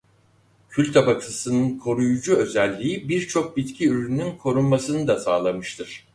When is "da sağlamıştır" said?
5.07-6.05